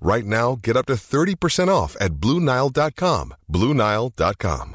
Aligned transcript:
Right 0.00 0.24
now, 0.24 0.56
get 0.56 0.76
up 0.76 0.86
to 0.86 0.94
30% 0.94 1.68
off 1.68 1.96
at 2.00 2.12
BlueNile.com. 2.12 3.34
BlueNile.com. 3.50 4.74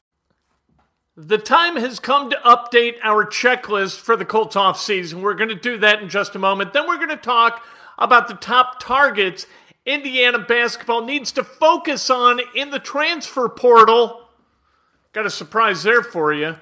The 1.17 1.37
time 1.37 1.77
has 1.77 1.99
come 1.99 2.29
to 2.29 2.35
update 2.45 2.95
our 3.01 3.25
checklist 3.25 3.99
for 4.01 4.17
the 4.17 4.25
Colts 4.25 4.55
off 4.55 4.79
season. 4.79 5.21
We're 5.21 5.33
going 5.33 5.49
to 5.49 5.55
do 5.55 5.77
that 5.77 6.01
in 6.01 6.09
just 6.09 6.35
a 6.35 6.39
moment. 6.39 6.73
Then 6.73 6.87
we're 6.87 6.97
going 6.97 7.09
to 7.09 7.15
talk 7.15 7.65
about 7.97 8.27
the 8.27 8.33
top 8.33 8.81
targets 8.81 9.47
Indiana 9.85 10.39
basketball 10.39 11.05
needs 11.05 11.31
to 11.33 11.43
focus 11.43 12.09
on 12.09 12.41
in 12.55 12.71
the 12.71 12.79
transfer 12.79 13.47
portal. 13.47 14.27
Got 15.13 15.27
a 15.27 15.29
surprise 15.29 15.83
there 15.83 16.01
for 16.01 16.33
you. 16.33 16.57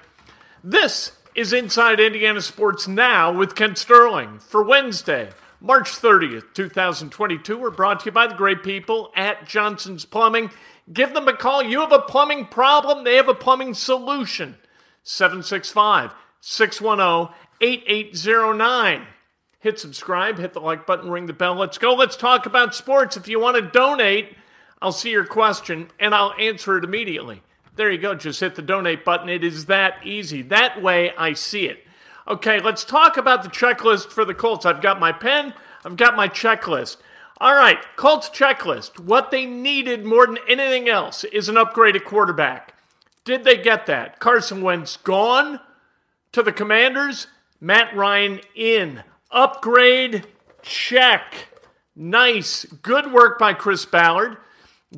This 0.62 1.12
is 1.34 1.52
Inside 1.52 2.00
Indiana 2.00 2.42
Sports 2.42 2.86
Now 2.86 3.32
with 3.32 3.54
Kent 3.54 3.78
Sterling 3.78 4.38
for 4.38 4.62
Wednesday, 4.62 5.30
March 5.64 5.92
30th, 5.92 6.52
2022. 6.52 7.56
We're 7.56 7.70
brought 7.70 8.00
to 8.00 8.04
you 8.04 8.12
by 8.12 8.26
the 8.26 8.34
great 8.34 8.62
people 8.62 9.10
at 9.16 9.46
Johnson's 9.46 10.04
Plumbing. 10.04 10.50
Give 10.92 11.14
them 11.14 11.26
a 11.26 11.34
call. 11.34 11.62
You 11.62 11.80
have 11.80 11.90
a 11.90 12.00
plumbing 12.00 12.48
problem, 12.48 13.02
they 13.02 13.16
have 13.16 13.30
a 13.30 13.34
plumbing 13.34 13.72
solution. 13.72 14.56
765 15.04 16.12
610 16.42 17.34
8809. 17.62 19.06
Hit 19.60 19.80
subscribe, 19.80 20.36
hit 20.36 20.52
the 20.52 20.60
like 20.60 20.86
button, 20.86 21.10
ring 21.10 21.24
the 21.24 21.32
bell. 21.32 21.54
Let's 21.54 21.78
go. 21.78 21.94
Let's 21.94 22.16
talk 22.16 22.44
about 22.44 22.74
sports. 22.74 23.16
If 23.16 23.26
you 23.26 23.40
want 23.40 23.56
to 23.56 23.62
donate, 23.62 24.36
I'll 24.82 24.92
see 24.92 25.12
your 25.12 25.24
question 25.24 25.88
and 25.98 26.14
I'll 26.14 26.34
answer 26.38 26.76
it 26.76 26.84
immediately. 26.84 27.42
There 27.74 27.90
you 27.90 27.96
go. 27.96 28.14
Just 28.14 28.40
hit 28.40 28.54
the 28.54 28.60
donate 28.60 29.02
button. 29.02 29.30
It 29.30 29.42
is 29.42 29.64
that 29.66 30.04
easy. 30.04 30.42
That 30.42 30.82
way 30.82 31.12
I 31.16 31.32
see 31.32 31.68
it. 31.68 31.78
Okay, 32.26 32.60
let's 32.60 32.84
talk 32.84 33.16
about 33.16 33.42
the 33.42 33.48
checklist 33.48 34.08
for 34.08 34.24
the 34.24 34.34
Colts. 34.34 34.64
I've 34.64 34.80
got 34.80 34.98
my 34.98 35.12
pen, 35.12 35.54
I've 35.84 35.96
got 35.96 36.16
my 36.16 36.28
checklist. 36.28 36.96
All 37.40 37.54
right, 37.54 37.78
Colts 37.96 38.30
checklist. 38.30 38.98
What 38.98 39.30
they 39.30 39.44
needed 39.44 40.04
more 40.04 40.26
than 40.26 40.38
anything 40.48 40.88
else 40.88 41.24
is 41.24 41.48
an 41.48 41.56
upgraded 41.56 42.04
quarterback. 42.04 42.74
Did 43.24 43.44
they 43.44 43.56
get 43.56 43.86
that? 43.86 44.20
Carson 44.20 44.62
Wentz 44.62 44.96
gone 44.96 45.60
to 46.32 46.42
the 46.42 46.52
Commanders, 46.52 47.26
Matt 47.60 47.94
Ryan 47.94 48.40
in. 48.54 49.02
Upgrade, 49.30 50.26
check. 50.62 51.48
Nice. 51.96 52.64
Good 52.64 53.12
work 53.12 53.38
by 53.38 53.52
Chris 53.52 53.84
Ballard 53.84 54.38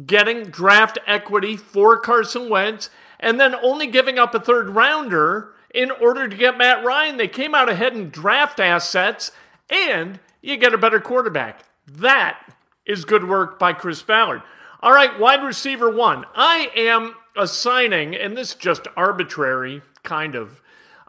getting 0.04 0.44
draft 0.44 0.98
equity 1.06 1.56
for 1.56 1.98
Carson 1.98 2.48
Wentz 2.48 2.90
and 3.18 3.40
then 3.40 3.54
only 3.56 3.86
giving 3.86 4.18
up 4.18 4.34
a 4.34 4.40
third 4.40 4.70
rounder 4.70 5.54
in 5.74 5.90
order 5.90 6.28
to 6.28 6.36
get 6.36 6.58
Matt 6.58 6.84
Ryan. 6.84 7.16
They 7.16 7.28
came 7.28 7.54
out 7.54 7.68
ahead 7.68 7.94
in 7.94 8.10
draft 8.10 8.60
assets 8.60 9.32
and 9.68 10.20
you 10.40 10.56
get 10.56 10.74
a 10.74 10.78
better 10.78 11.00
quarterback. 11.00 11.64
That 11.86 12.38
is 12.84 13.04
good 13.04 13.28
work 13.28 13.58
by 13.58 13.72
Chris 13.72 14.02
Ballard. 14.02 14.42
All 14.80 14.92
right, 14.92 15.18
wide 15.18 15.42
receiver 15.42 15.90
one. 15.90 16.24
I 16.34 16.70
am 16.76 17.14
assigning, 17.36 18.14
and 18.14 18.36
this 18.36 18.50
is 18.50 18.54
just 18.54 18.86
arbitrary, 18.96 19.82
kind 20.02 20.34
of. 20.34 20.60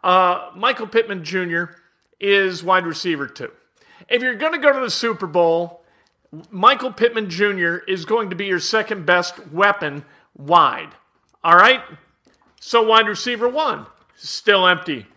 Uh, 0.03 0.51
Michael 0.55 0.87
Pittman 0.87 1.23
Jr. 1.23 1.65
is 2.19 2.63
wide 2.63 2.85
receiver 2.85 3.27
two. 3.27 3.51
If 4.09 4.21
you're 4.21 4.35
going 4.35 4.53
to 4.53 4.59
go 4.59 4.71
to 4.73 4.79
the 4.79 4.89
Super 4.89 5.27
Bowl, 5.27 5.83
Michael 6.49 6.91
Pittman 6.91 7.29
Jr. 7.29 7.77
is 7.87 8.05
going 8.05 8.29
to 8.29 8.35
be 8.35 8.45
your 8.45 8.59
second 8.59 9.05
best 9.05 9.47
weapon 9.47 10.05
wide. 10.35 10.95
All 11.43 11.55
right? 11.55 11.81
So, 12.59 12.83
wide 12.83 13.07
receiver 13.07 13.47
one, 13.47 13.85
still 14.17 14.67
empty. 14.67 15.07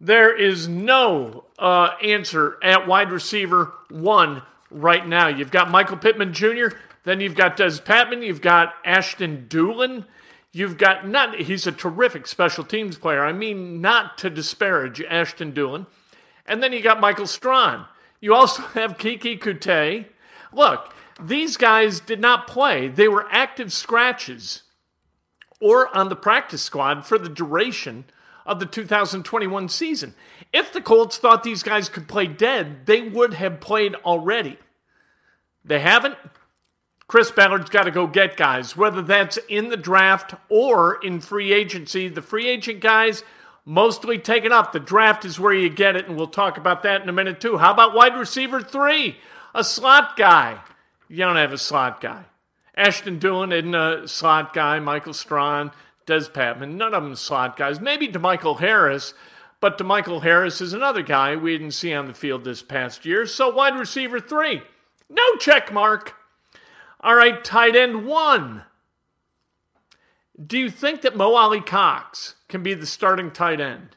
There 0.00 0.36
is 0.36 0.68
no 0.68 1.44
uh, 1.58 1.90
answer 2.02 2.58
at 2.62 2.86
wide 2.86 3.12
receiver 3.12 3.72
one 3.88 4.42
right 4.70 5.06
now. 5.06 5.28
You've 5.28 5.50
got 5.50 5.70
Michael 5.70 5.96
Pittman 5.96 6.32
Jr., 6.32 6.68
then 7.04 7.20
you've 7.20 7.34
got 7.34 7.56
Dez 7.56 7.82
Patmon, 7.82 8.24
you've 8.24 8.40
got 8.40 8.74
Ashton 8.84 9.46
Dulin. 9.48 10.06
You've 10.52 10.76
got 10.76 11.08
not, 11.08 11.36
he's 11.40 11.66
a 11.66 11.72
terrific 11.72 12.26
special 12.26 12.62
teams 12.62 12.96
player. 12.98 13.24
I 13.24 13.32
mean, 13.32 13.80
not 13.80 14.18
to 14.18 14.30
disparage 14.30 15.02
Ashton 15.02 15.52
Dulin. 15.52 15.86
And 16.46 16.62
then 16.62 16.72
you 16.72 16.82
got 16.82 17.00
Michael 17.00 17.26
Strachan. 17.26 17.86
You 18.20 18.34
also 18.34 18.62
have 18.74 18.98
Keke 18.98 19.40
Coutee. 19.40 20.06
Look, 20.52 20.94
these 21.20 21.56
guys 21.56 22.00
did 22.00 22.20
not 22.20 22.46
play, 22.46 22.88
they 22.88 23.08
were 23.08 23.26
active 23.30 23.72
scratches 23.72 24.62
or 25.60 25.96
on 25.96 26.08
the 26.08 26.16
practice 26.16 26.62
squad 26.62 27.06
for 27.06 27.18
the 27.18 27.28
duration 27.28 28.04
of 28.46 28.60
the 28.60 28.66
2021 28.66 29.68
season. 29.68 30.14
If 30.52 30.72
the 30.72 30.80
Colts 30.80 31.16
thought 31.16 31.42
these 31.42 31.62
guys 31.62 31.88
could 31.88 32.08
play 32.08 32.26
dead, 32.26 32.86
they 32.86 33.02
would 33.02 33.34
have 33.34 33.60
played 33.60 33.94
already. 33.96 34.58
They 35.64 35.80
haven't. 35.80 36.16
Chris 37.06 37.30
Ballard's 37.30 37.70
got 37.70 37.84
to 37.84 37.90
go 37.90 38.06
get 38.06 38.36
guys, 38.36 38.76
whether 38.76 39.02
that's 39.02 39.38
in 39.48 39.68
the 39.68 39.76
draft 39.76 40.34
or 40.48 40.98
in 41.02 41.20
free 41.20 41.52
agency. 41.52 42.08
The 42.08 42.22
free 42.22 42.48
agent 42.48 42.80
guys 42.80 43.22
mostly 43.64 44.18
taken 44.18 44.52
up. 44.52 44.72
The 44.72 44.80
draft 44.80 45.24
is 45.24 45.38
where 45.38 45.52
you 45.52 45.68
get 45.68 45.96
it, 45.96 46.08
and 46.08 46.16
we'll 46.16 46.26
talk 46.26 46.56
about 46.56 46.82
that 46.84 47.02
in 47.02 47.08
a 47.08 47.12
minute 47.12 47.40
too. 47.40 47.58
How 47.58 47.72
about 47.72 47.94
wide 47.94 48.16
receiver 48.16 48.60
three? 48.60 49.16
A 49.54 49.62
slot 49.62 50.16
guy. 50.16 50.58
You 51.08 51.18
don't 51.18 51.36
have 51.36 51.52
a 51.52 51.58
slot 51.58 52.00
guy. 52.00 52.24
Ashton 52.74 53.20
Dulin 53.20 53.52
isn't 53.52 53.74
a 53.74 54.08
slot 54.08 54.54
guy. 54.54 54.80
Michael 54.80 55.12
Strachan, 55.12 55.70
Dez 56.06 56.30
Patmon, 56.30 56.74
none 56.74 56.94
of 56.94 57.02
them 57.02 57.14
slot 57.14 57.56
guys. 57.56 57.80
Maybe 57.80 58.08
DeMichael 58.08 58.60
Harris, 58.60 59.14
but 59.60 59.78
DeMichael 59.78 60.22
Harris 60.22 60.60
is 60.60 60.72
another 60.72 61.02
guy 61.02 61.36
we 61.36 61.56
didn't 61.56 61.72
see 61.72 61.94
on 61.94 62.06
the 62.06 62.14
field 62.14 62.44
this 62.44 62.62
past 62.62 63.04
year. 63.04 63.26
So 63.26 63.50
wide 63.50 63.76
receiver 63.76 64.20
three, 64.20 64.62
no 65.08 65.36
check 65.36 65.72
mark. 65.72 66.14
All 67.00 67.14
right, 67.14 67.42
tight 67.44 67.76
end 67.76 68.06
one. 68.06 68.62
Do 70.44 70.58
you 70.58 70.70
think 70.70 71.02
that 71.02 71.16
Mo 71.16 71.34
Alie-Cox 71.34 72.36
can 72.48 72.62
be 72.62 72.74
the 72.74 72.86
starting 72.86 73.30
tight 73.30 73.60
end? 73.60 73.96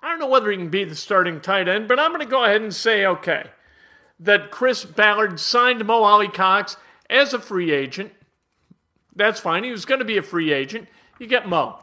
I 0.00 0.08
don't 0.08 0.18
know 0.18 0.28
whether 0.28 0.50
he 0.50 0.56
can 0.56 0.70
be 0.70 0.84
the 0.84 0.94
starting 0.94 1.40
tight 1.40 1.68
end, 1.68 1.88
but 1.88 1.98
I'm 2.00 2.10
going 2.10 2.20
to 2.20 2.26
go 2.26 2.44
ahead 2.44 2.62
and 2.62 2.74
say 2.74 3.06
okay. 3.06 3.50
That 4.20 4.50
Chris 4.50 4.84
Ballard 4.84 5.40
signed 5.40 5.84
Mo 5.84 6.02
Alie-Cox 6.02 6.76
as 7.10 7.34
a 7.34 7.38
free 7.38 7.72
agent. 7.72 8.12
That's 9.14 9.40
fine. 9.40 9.64
He 9.64 9.70
was 9.70 9.84
going 9.84 10.00
to 10.00 10.04
be 10.04 10.16
a 10.16 10.22
free 10.22 10.52
agent. 10.52 10.88
You 11.18 11.26
get 11.26 11.48
Mo. 11.48 11.78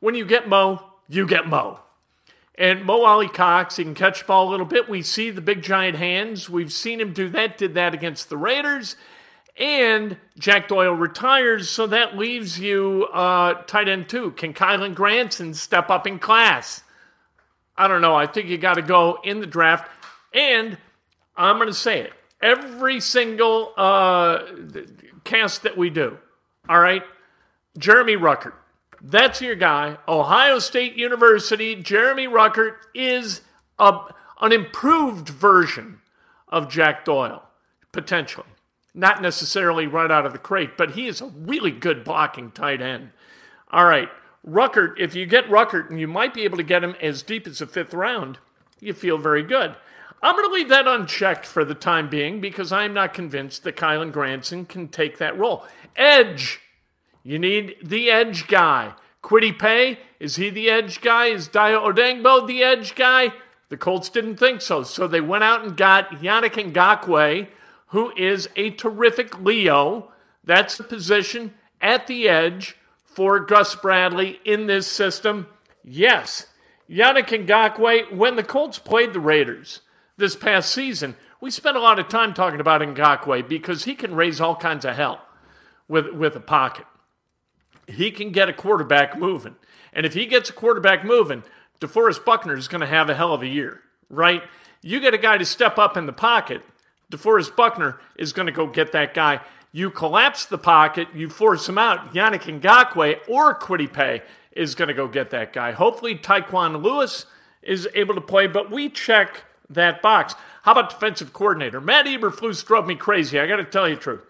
When 0.00 0.14
you 0.14 0.24
get 0.24 0.48
Mo, 0.48 0.82
you 1.08 1.26
get 1.26 1.46
Mo. 1.46 1.80
And 2.56 2.84
Mo 2.84 3.04
Alie-Cox, 3.04 3.76
he 3.76 3.84
can 3.84 3.94
catch 3.94 4.20
the 4.20 4.26
ball 4.26 4.48
a 4.48 4.50
little 4.50 4.66
bit. 4.66 4.88
We 4.88 5.02
see 5.02 5.30
the 5.30 5.40
big 5.40 5.62
giant 5.62 5.96
hands. 5.96 6.50
We've 6.50 6.72
seen 6.72 7.00
him 7.00 7.12
do 7.12 7.28
that, 7.30 7.56
did 7.56 7.74
that 7.74 7.94
against 7.94 8.28
the 8.28 8.36
Raiders. 8.36 8.96
And 9.56 10.16
Jack 10.38 10.68
Doyle 10.68 10.92
retires, 10.92 11.68
so 11.68 11.86
that 11.88 12.16
leaves 12.16 12.58
you 12.58 13.08
uh, 13.12 13.54
tight 13.62 13.88
end 13.88 14.08
two. 14.08 14.30
Can 14.32 14.54
Kylen 14.54 14.94
Granson 14.94 15.54
step 15.54 15.90
up 15.90 16.06
in 16.06 16.18
class? 16.18 16.82
I 17.76 17.88
don't 17.88 18.02
know. 18.02 18.14
I 18.14 18.26
think 18.26 18.48
you 18.48 18.58
got 18.58 18.74
to 18.74 18.82
go 18.82 19.18
in 19.24 19.40
the 19.40 19.46
draft. 19.46 19.90
And 20.32 20.78
I'm 21.36 21.56
going 21.56 21.68
to 21.68 21.74
say 21.74 22.00
it 22.00 22.12
every 22.42 23.00
single 23.00 23.72
uh, 23.76 24.42
cast 25.24 25.62
that 25.64 25.76
we 25.76 25.90
do. 25.90 26.18
All 26.68 26.80
right. 26.80 27.02
Jeremy 27.78 28.16
Ruckert. 28.16 28.54
That's 29.00 29.40
your 29.40 29.54
guy. 29.54 29.98
Ohio 30.06 30.58
State 30.58 30.96
University. 30.96 31.76
Jeremy 31.76 32.26
Ruckert 32.26 32.76
is 32.94 33.40
a, 33.78 33.98
an 34.40 34.52
improved 34.52 35.28
version 35.28 36.00
of 36.48 36.68
Jack 36.68 37.04
Doyle, 37.04 37.42
potentially. 37.92 38.46
Not 38.92 39.22
necessarily 39.22 39.86
right 39.86 40.10
out 40.10 40.26
of 40.26 40.32
the 40.32 40.38
crate, 40.38 40.76
but 40.76 40.92
he 40.92 41.06
is 41.06 41.20
a 41.20 41.26
really 41.26 41.70
good 41.70 42.04
blocking 42.04 42.50
tight 42.50 42.82
end. 42.82 43.10
All 43.70 43.84
right. 43.84 44.08
Ruckert, 44.46 44.94
if 44.98 45.14
you 45.14 45.26
get 45.26 45.46
Ruckert 45.46 45.90
and 45.90 46.00
you 46.00 46.08
might 46.08 46.34
be 46.34 46.42
able 46.42 46.56
to 46.56 46.62
get 46.62 46.82
him 46.82 46.96
as 47.00 47.22
deep 47.22 47.46
as 47.46 47.58
the 47.58 47.66
fifth 47.66 47.94
round, 47.94 48.38
you 48.80 48.92
feel 48.92 49.18
very 49.18 49.42
good. 49.42 49.76
I'm 50.22 50.34
going 50.34 50.48
to 50.48 50.54
leave 50.54 50.68
that 50.68 50.86
unchecked 50.86 51.46
for 51.46 51.64
the 51.64 51.74
time 51.74 52.10
being 52.10 52.40
because 52.40 52.72
I'm 52.72 52.92
not 52.92 53.14
convinced 53.14 53.64
that 53.64 53.76
Kylen 53.76 54.12
Granson 54.12 54.66
can 54.66 54.88
take 54.88 55.18
that 55.18 55.38
role. 55.38 55.64
Edge. 55.96 56.60
You 57.22 57.38
need 57.38 57.76
the 57.82 58.10
edge 58.10 58.48
guy. 58.48 58.94
Kwity 59.22 59.58
Paye, 59.58 59.98
is 60.18 60.36
he 60.36 60.50
the 60.50 60.70
edge 60.70 61.00
guy? 61.00 61.26
Is 61.26 61.48
Dayo 61.48 61.82
Odeyingbo 61.82 62.46
the 62.46 62.62
edge 62.62 62.94
guy? 62.94 63.32
The 63.68 63.76
Colts 63.76 64.08
didn't 64.08 64.36
think 64.36 64.62
so. 64.62 64.82
So 64.82 65.06
they 65.06 65.20
went 65.20 65.44
out 65.44 65.64
and 65.64 65.76
got 65.76 66.10
Yannick 66.10 66.72
Ngakoue, 66.72 67.48
who 67.88 68.12
is 68.16 68.48
a 68.56 68.70
terrific 68.70 69.40
Leo. 69.40 70.10
That's 70.44 70.76
the 70.76 70.84
position 70.84 71.54
at 71.80 72.06
the 72.06 72.28
edge 72.28 72.76
for 73.04 73.40
Gus 73.40 73.74
Bradley 73.74 74.40
in 74.44 74.66
this 74.66 74.86
system. 74.86 75.46
Yes, 75.84 76.46
Yannick 76.88 77.46
Ngakoue, 77.46 78.12
when 78.12 78.36
the 78.36 78.42
Colts 78.42 78.78
played 78.78 79.12
the 79.12 79.20
Raiders 79.20 79.80
this 80.16 80.34
past 80.34 80.72
season, 80.72 81.14
we 81.40 81.50
spent 81.50 81.76
a 81.76 81.80
lot 81.80 81.98
of 81.98 82.08
time 82.08 82.34
talking 82.34 82.60
about 82.60 82.80
Ngakoue 82.80 83.48
because 83.48 83.84
he 83.84 83.94
can 83.94 84.14
raise 84.14 84.40
all 84.40 84.56
kinds 84.56 84.84
of 84.84 84.96
hell 84.96 85.20
with, 85.88 86.08
with 86.12 86.34
a 86.34 86.40
pocket. 86.40 86.86
He 87.90 88.10
can 88.10 88.30
get 88.30 88.48
a 88.48 88.52
quarterback 88.52 89.18
moving. 89.18 89.56
And 89.92 90.06
if 90.06 90.14
he 90.14 90.26
gets 90.26 90.50
a 90.50 90.52
quarterback 90.52 91.04
moving, 91.04 91.42
DeForest 91.80 92.24
Buckner 92.24 92.56
is 92.56 92.68
going 92.68 92.80
to 92.80 92.86
have 92.86 93.10
a 93.10 93.14
hell 93.14 93.34
of 93.34 93.42
a 93.42 93.46
year, 93.46 93.80
right? 94.08 94.42
You 94.82 95.00
get 95.00 95.14
a 95.14 95.18
guy 95.18 95.38
to 95.38 95.44
step 95.44 95.78
up 95.78 95.96
in 95.96 96.06
the 96.06 96.12
pocket, 96.12 96.62
DeForest 97.10 97.56
Buckner 97.56 98.00
is 98.16 98.32
going 98.32 98.46
to 98.46 98.52
go 98.52 98.66
get 98.66 98.92
that 98.92 99.14
guy. 99.14 99.40
You 99.72 99.90
collapse 99.90 100.46
the 100.46 100.58
pocket, 100.58 101.08
you 101.14 101.28
force 101.28 101.68
him 101.68 101.78
out. 101.78 102.14
Yannick 102.14 102.60
Ngakoue 102.60 103.18
or 103.28 103.54
Paye 103.88 104.22
is 104.52 104.74
going 104.74 104.88
to 104.88 104.94
go 104.94 105.06
get 105.06 105.30
that 105.30 105.52
guy. 105.52 105.72
Hopefully, 105.72 106.16
Tyquan 106.16 106.82
Lewis 106.82 107.26
is 107.62 107.88
able 107.94 108.14
to 108.14 108.20
play, 108.20 108.46
but 108.46 108.70
we 108.70 108.88
check 108.88 109.44
that 109.68 110.02
box. 110.02 110.34
How 110.62 110.72
about 110.72 110.90
defensive 110.90 111.32
coordinator? 111.32 111.80
Matt 111.80 112.06
Eberflus 112.06 112.64
drove 112.66 112.86
me 112.86 112.96
crazy. 112.96 113.38
I 113.38 113.46
got 113.46 113.56
to 113.56 113.64
tell 113.64 113.88
you 113.88 113.94
the 113.94 114.00
truth. 114.00 114.20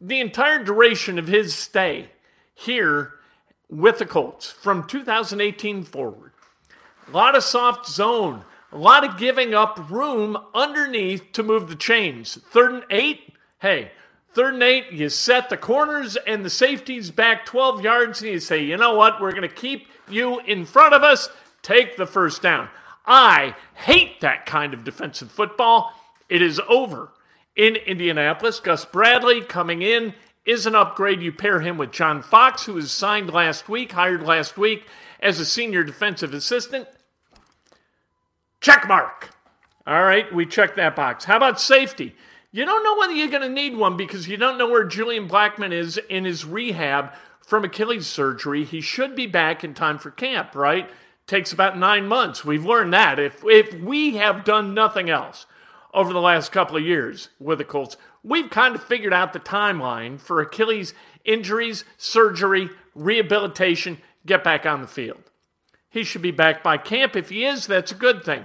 The 0.00 0.20
entire 0.20 0.62
duration 0.62 1.18
of 1.18 1.26
his 1.26 1.54
stay 1.54 2.10
here 2.54 3.14
with 3.68 3.98
the 3.98 4.06
Colts 4.06 4.50
from 4.50 4.86
2018 4.86 5.84
forward, 5.84 6.32
a 7.08 7.10
lot 7.10 7.36
of 7.36 7.42
soft 7.42 7.88
zone, 7.88 8.44
a 8.72 8.78
lot 8.78 9.04
of 9.04 9.18
giving 9.18 9.54
up 9.54 9.90
room 9.90 10.36
underneath 10.54 11.32
to 11.32 11.42
move 11.42 11.68
the 11.68 11.74
chains. 11.74 12.38
Third 12.50 12.72
and 12.72 12.84
eight, 12.90 13.34
hey, 13.60 13.92
third 14.32 14.54
and 14.54 14.62
eight, 14.62 14.92
you 14.92 15.08
set 15.08 15.48
the 15.48 15.56
corners 15.56 16.16
and 16.26 16.44
the 16.44 16.50
safeties 16.50 17.10
back 17.10 17.46
12 17.46 17.82
yards, 17.82 18.22
and 18.22 18.30
you 18.30 18.40
say, 18.40 18.64
you 18.64 18.76
know 18.76 18.94
what, 18.94 19.20
we're 19.20 19.32
going 19.32 19.42
to 19.42 19.48
keep 19.48 19.86
you 20.08 20.40
in 20.40 20.64
front 20.64 20.94
of 20.94 21.02
us, 21.02 21.28
take 21.62 21.96
the 21.96 22.06
first 22.06 22.42
down. 22.42 22.68
I 23.06 23.54
hate 23.74 24.20
that 24.20 24.46
kind 24.46 24.72
of 24.72 24.84
defensive 24.84 25.30
football. 25.30 25.92
It 26.28 26.42
is 26.42 26.60
over 26.68 27.12
in 27.54 27.76
Indianapolis. 27.76 28.60
Gus 28.60 28.84
Bradley 28.84 29.42
coming 29.42 29.82
in 29.82 30.14
is 30.44 30.66
an 30.66 30.74
upgrade. 30.74 31.22
You 31.22 31.32
pair 31.32 31.60
him 31.60 31.78
with 31.78 31.92
John 31.92 32.22
Fox, 32.22 32.64
who 32.64 32.74
was 32.74 32.92
signed 32.92 33.32
last 33.32 33.68
week, 33.68 33.92
hired 33.92 34.22
last 34.22 34.56
week 34.56 34.86
as 35.20 35.40
a 35.40 35.44
senior 35.44 35.84
defensive 35.84 36.34
assistant. 36.34 36.86
Check 38.60 38.86
mark. 38.86 39.30
All 39.86 40.02
right, 40.02 40.32
we 40.34 40.46
check 40.46 40.76
that 40.76 40.96
box. 40.96 41.24
How 41.24 41.36
about 41.36 41.60
safety? 41.60 42.14
You 42.52 42.64
don't 42.64 42.84
know 42.84 42.96
whether 42.96 43.12
you're 43.12 43.28
going 43.28 43.42
to 43.42 43.48
need 43.48 43.76
one 43.76 43.96
because 43.96 44.28
you 44.28 44.36
don't 44.36 44.58
know 44.58 44.68
where 44.68 44.84
Julian 44.84 45.28
Blackmon 45.28 45.72
is 45.72 45.98
in 46.08 46.24
his 46.24 46.44
rehab 46.44 47.12
from 47.40 47.64
Achilles 47.64 48.06
surgery. 48.06 48.64
He 48.64 48.80
should 48.80 49.14
be 49.14 49.26
back 49.26 49.64
in 49.64 49.74
time 49.74 49.98
for 49.98 50.10
camp, 50.10 50.54
right? 50.54 50.88
Takes 51.26 51.52
about 51.52 51.76
nine 51.76 52.06
months. 52.06 52.44
We've 52.44 52.64
learned 52.64 52.94
that. 52.94 53.18
If, 53.18 53.42
if 53.44 53.74
we 53.74 54.16
have 54.16 54.44
done 54.44 54.72
nothing 54.72 55.10
else 55.10 55.46
over 55.94 56.12
the 56.12 56.20
last 56.20 56.52
couple 56.52 56.76
of 56.76 56.82
years 56.82 57.30
with 57.38 57.58
the 57.58 57.64
Colts, 57.64 57.96
we've 58.22 58.50
kind 58.50 58.74
of 58.74 58.82
figured 58.82 59.14
out 59.14 59.32
the 59.32 59.40
timeline 59.40 60.20
for 60.20 60.40
Achilles 60.40 60.92
injuries, 61.24 61.84
surgery, 61.96 62.68
rehabilitation, 62.94 63.98
get 64.26 64.44
back 64.44 64.66
on 64.66 64.82
the 64.82 64.86
field. 64.86 65.22
He 65.88 66.04
should 66.04 66.22
be 66.22 66.32
back 66.32 66.62
by 66.62 66.76
camp. 66.76 67.16
If 67.16 67.30
he 67.30 67.44
is, 67.44 67.66
that's 67.66 67.92
a 67.92 67.96
good 67.96 68.24
thing. 68.24 68.44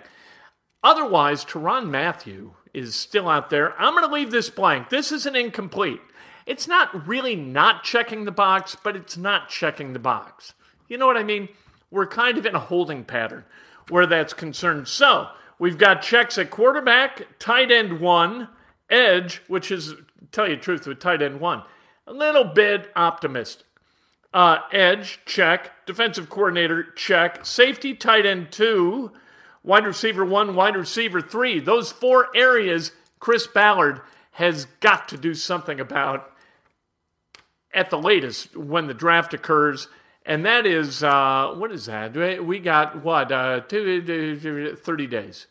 Otherwise, 0.84 1.44
Tyrann 1.44 1.90
Mathieu 1.90 2.51
is 2.74 2.96
still 2.96 3.28
out 3.28 3.50
there. 3.50 3.78
I'm 3.81 3.94
going 3.94 4.07
to 4.07 4.13
leave 4.13 4.31
this 4.31 4.50
blank. 4.50 4.90
This 4.90 5.12
is 5.12 5.25
an 5.25 5.36
incomplete. 5.36 6.00
It's 6.45 6.68
not 6.68 7.07
really 7.07 7.36
not 7.36 7.84
checking 7.84 8.24
the 8.24 8.31
box, 8.31 8.78
but 8.81 8.95
it's 8.95 9.18
not 9.18 9.50
checking 9.50 9.92
the 9.92 10.00
box. 10.00 10.54
You 10.88 10.98
know 10.98 11.07
what 11.07 11.18
I 11.18 11.24
mean? 11.24 11.50
we're 11.92 12.07
kind 12.07 12.38
of 12.38 12.45
in 12.45 12.56
a 12.56 12.60
holding 12.60 13.04
pattern 13.04 13.44
where 13.90 14.06
that's 14.06 14.34
concerned. 14.34 14.88
So 14.88 15.30
we've 15.60 15.78
got 15.78 16.02
checks 16.02 16.38
at 16.38 16.50
quarterback, 16.50 17.28
tight 17.38 17.72
end 17.72 18.00
one, 18.00 18.48
edge, 18.90 19.42
which 19.48 19.70
is, 19.70 19.94
tell 20.32 20.50
you 20.50 20.56
the 20.56 20.62
truth, 20.62 20.88
with 20.88 21.00
tight 21.00 21.22
end 21.22 21.40
one, 21.40 21.64
a 22.08 22.14
little 22.14 22.46
bit 22.46 22.92
optimistic. 22.96 23.68
Uh, 24.34 24.60
edge, 24.72 25.20
check. 25.26 25.86
Defensive 25.86 26.30
coordinator, 26.30 26.84
check. 26.96 27.46
Safety, 27.46 27.94
tight 27.94 28.26
end 28.26 28.52
two. 28.52 29.12
Wide 29.64 29.86
receiver 29.86 30.24
one, 30.24 30.56
wide 30.56 30.76
receiver 30.76 31.22
three. 31.22 31.60
Those 31.60 31.92
four 31.92 32.28
areas, 32.36 32.92
Chris 33.20 33.48
Ballard 33.48 34.02
has 34.32 34.66
got 34.80 35.10
to 35.10 35.18
do 35.18 35.34
something 35.34 35.80
about 35.80 36.32
at 37.74 37.90
the 37.90 38.00
latest 38.00 38.56
when 38.56 38.88
the 38.88 38.94
draft 38.94 39.34
occurs 39.34 39.88
and 40.25 40.45
that 40.45 40.66
is 40.66 41.04
uh, 41.04 41.54
what 41.57 41.71
is 41.71 41.86
that? 41.86 42.44
We 42.44 42.60
got 42.60 43.04
what 43.04 43.31
uh, 43.31 43.62
30 43.62 45.07
days 45.07 45.48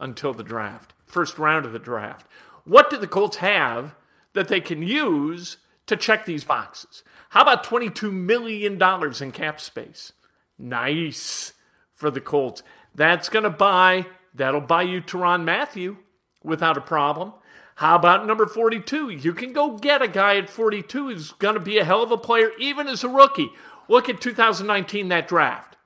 until 0.00 0.34
the 0.34 0.42
draft, 0.42 0.92
first 1.06 1.38
round 1.38 1.64
of 1.64 1.72
the 1.72 1.78
draft. 1.78 2.26
What 2.64 2.90
do 2.90 2.96
the 2.96 3.06
Colts 3.06 3.36
have 3.38 3.94
that 4.34 4.48
they 4.48 4.60
can 4.60 4.82
use 4.82 5.58
to 5.86 5.96
check 5.96 6.24
these 6.24 6.44
boxes? 6.44 7.02
How 7.30 7.42
about 7.42 7.64
$22 7.64 8.12
million 8.12 8.80
in 9.22 9.32
cap 9.32 9.60
space? 9.60 10.12
Nice 10.58 11.52
for 11.94 12.10
the 12.10 12.20
Colts. 12.20 12.62
That's 12.94 13.28
going 13.28 13.44
to 13.44 13.50
buy, 13.50 14.06
that'll 14.34 14.60
buy 14.60 14.82
you 14.82 15.00
Tyrann 15.00 15.44
Mathieu 15.44 15.96
without 16.44 16.76
a 16.76 16.82
problem. 16.82 17.32
How 17.76 17.96
about 17.96 18.26
number 18.26 18.46
42? 18.46 19.10
You 19.10 19.32
can 19.32 19.52
go 19.52 19.78
get 19.78 20.02
a 20.02 20.08
guy 20.08 20.36
at 20.36 20.50
42 20.50 21.08
who's 21.08 21.32
going 21.32 21.54
to 21.54 21.60
be 21.60 21.78
a 21.78 21.84
hell 21.84 22.02
of 22.02 22.12
a 22.12 22.18
player, 22.18 22.50
even 22.58 22.86
as 22.86 23.02
a 23.02 23.08
rookie. 23.08 23.50
Look 23.88 24.08
at 24.08 24.20
2019, 24.20 25.08
that 25.08 25.28
draft, 25.28 25.76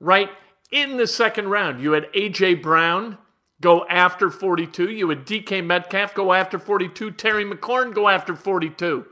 right? 0.00 0.30
In 0.70 0.96
the 0.96 1.06
second 1.06 1.48
round, 1.48 1.80
you 1.80 1.92
had 1.92 2.08
A.J. 2.14 2.56
Brown 2.56 3.18
go 3.60 3.86
after 3.88 4.30
42. 4.30 4.90
You 4.90 5.08
had 5.08 5.26
DK 5.26 5.64
Metcalf 5.64 6.14
go 6.14 6.32
after 6.32 6.58
42. 6.58 7.12
Terry 7.12 7.44
McLaurin 7.44 7.94
go 7.94 8.08
after 8.08 8.34
42. 8.34 9.06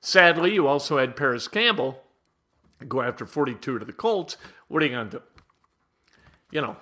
Sadly, 0.00 0.54
you 0.54 0.66
also 0.66 0.98
had 0.98 1.16
Parris 1.16 1.48
Campbell 1.48 2.02
go 2.88 3.00
after 3.00 3.26
42 3.26 3.78
to 3.78 3.84
the 3.84 3.92
Colts. 3.92 4.36
What 4.68 4.82
are 4.82 4.86
you 4.86 4.92
going 4.92 5.10
to 5.10 5.18
do? 5.18 5.22
You 6.50 6.60
know, 6.60 6.76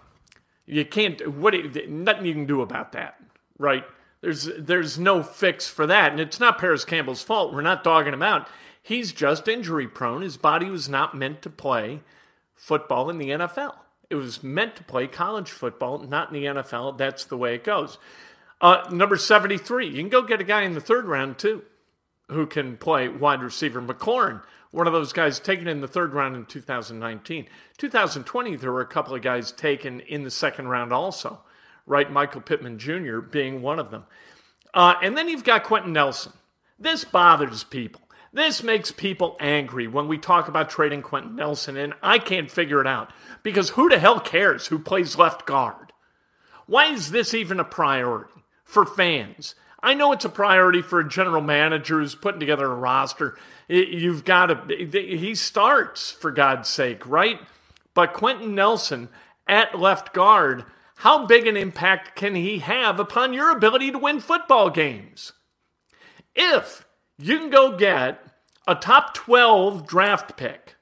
you 0.66 0.84
can't, 0.84 1.26
what, 1.28 1.54
nothing 1.88 2.26
you 2.26 2.32
can 2.34 2.46
do 2.46 2.62
about 2.62 2.92
that, 2.92 3.20
right? 3.58 3.84
There's, 4.20 4.48
there's 4.58 4.98
no 4.98 5.22
fix 5.22 5.68
for 5.68 5.86
that. 5.86 6.12
And 6.12 6.20
it's 6.20 6.40
not 6.40 6.58
Parris 6.58 6.84
Campbell's 6.84 7.22
fault. 7.22 7.52
We're 7.52 7.60
not 7.60 7.84
dogging 7.84 8.14
him 8.14 8.22
out. 8.22 8.48
He's 8.84 9.12
just 9.12 9.48
injury 9.48 9.88
prone. 9.88 10.20
His 10.20 10.36
body 10.36 10.68
was 10.68 10.90
not 10.90 11.16
meant 11.16 11.40
to 11.40 11.48
play 11.48 12.02
football 12.54 13.08
in 13.08 13.16
the 13.16 13.30
NFL. 13.30 13.76
It 14.10 14.16
was 14.16 14.42
meant 14.42 14.76
to 14.76 14.84
play 14.84 15.06
college 15.06 15.50
football, 15.50 16.00
not 16.00 16.28
in 16.28 16.34
the 16.34 16.44
NFL. 16.44 16.98
That's 16.98 17.24
the 17.24 17.38
way 17.38 17.54
it 17.54 17.64
goes. 17.64 17.96
Uh, 18.60 18.86
number 18.90 19.16
73, 19.16 19.86
you 19.86 19.96
can 19.96 20.10
go 20.10 20.20
get 20.20 20.42
a 20.42 20.44
guy 20.44 20.64
in 20.64 20.74
the 20.74 20.82
third 20.82 21.06
round 21.06 21.38
too 21.38 21.62
who 22.28 22.46
can 22.46 22.76
play 22.76 23.08
wide 23.08 23.42
receiver. 23.42 23.80
McLaurin, 23.80 24.42
one 24.70 24.86
of 24.86 24.92
those 24.92 25.14
guys 25.14 25.40
taken 25.40 25.66
in 25.66 25.80
the 25.80 25.88
third 25.88 26.12
round 26.12 26.36
in 26.36 26.44
2019. 26.44 27.48
2020, 27.78 28.56
there 28.56 28.70
were 28.70 28.82
a 28.82 28.86
couple 28.86 29.14
of 29.14 29.22
guys 29.22 29.50
taken 29.50 30.00
in 30.00 30.24
the 30.24 30.30
second 30.30 30.68
round 30.68 30.92
also, 30.92 31.40
right? 31.86 32.12
Michael 32.12 32.42
Pittman 32.42 32.78
Jr. 32.78 33.20
being 33.20 33.62
one 33.62 33.78
of 33.78 33.90
them. 33.90 34.04
Uh, 34.74 34.94
and 35.02 35.16
then 35.16 35.28
you've 35.28 35.42
got 35.42 35.64
Quenton 35.64 35.94
Nelson. 35.94 36.32
This 36.78 37.04
bothers 37.04 37.64
people. 37.64 38.02
This 38.34 38.64
makes 38.64 38.90
people 38.90 39.36
angry 39.38 39.86
when 39.86 40.08
we 40.08 40.18
talk 40.18 40.48
about 40.48 40.68
trading 40.68 41.02
Quenton 41.02 41.36
Nelson, 41.36 41.76
and 41.76 41.94
I 42.02 42.18
can't 42.18 42.50
figure 42.50 42.80
it 42.80 42.86
out 42.86 43.12
because 43.44 43.70
who 43.70 43.88
the 43.88 44.00
hell 44.00 44.18
cares 44.18 44.66
who 44.66 44.80
plays 44.80 45.16
left 45.16 45.46
guard? 45.46 45.92
Why 46.66 46.86
is 46.86 47.12
this 47.12 47.32
even 47.32 47.60
a 47.60 47.64
priority 47.64 48.42
for 48.64 48.84
fans? 48.84 49.54
I 49.80 49.94
know 49.94 50.10
it's 50.10 50.24
a 50.24 50.30
priority 50.30 50.82
for 50.82 50.98
a 50.98 51.08
general 51.08 51.42
manager 51.42 52.00
who's 52.00 52.16
putting 52.16 52.40
together 52.40 52.66
a 52.66 52.74
roster. 52.74 53.38
You've 53.68 54.24
got 54.24 54.46
to, 54.46 54.74
he 54.76 55.36
starts, 55.36 56.10
for 56.10 56.32
God's 56.32 56.68
sake, 56.68 57.06
right? 57.06 57.38
But 57.94 58.14
Quenton 58.14 58.56
Nelson 58.56 59.10
at 59.46 59.78
left 59.78 60.12
guard, 60.12 60.64
how 60.96 61.26
big 61.26 61.46
an 61.46 61.56
impact 61.56 62.16
can 62.16 62.34
he 62.34 62.58
have 62.58 62.98
upon 62.98 63.32
your 63.32 63.52
ability 63.52 63.92
to 63.92 63.98
win 63.98 64.18
football 64.18 64.70
games? 64.70 65.34
If 66.34 66.84
you 67.18 67.38
can 67.38 67.50
go 67.50 67.76
get 67.76 68.24
a 68.66 68.74
top 68.74 69.14
12 69.14 69.86
draft 69.86 70.36
pick 70.36 70.74